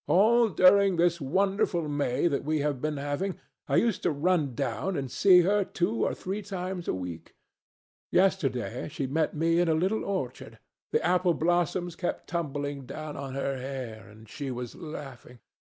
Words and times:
All 0.07 0.49
during 0.49 0.95
this 0.95 1.21
wonderful 1.21 1.87
May 1.87 2.25
that 2.27 2.43
we 2.43 2.57
have 2.61 2.81
been 2.81 2.97
having, 2.97 3.37
I 3.67 3.75
used 3.75 4.01
to 4.01 4.09
run 4.09 4.55
down 4.55 4.97
and 4.97 5.11
see 5.11 5.41
her 5.41 5.63
two 5.63 6.03
or 6.03 6.15
three 6.15 6.41
times 6.41 6.87
a 6.87 6.93
week. 6.95 7.35
Yesterday 8.09 8.87
she 8.89 9.05
met 9.05 9.35
me 9.35 9.59
in 9.59 9.67
a 9.69 9.75
little 9.75 10.03
orchard. 10.03 10.57
The 10.89 11.05
apple 11.05 11.35
blossoms 11.35 11.95
kept 11.95 12.25
tumbling 12.25 12.87
down 12.87 13.15
on 13.15 13.35
her 13.35 13.57
hair, 13.57 14.09
and 14.09 14.27
she 14.27 14.49
was 14.49 14.73
laughing. 14.73 15.37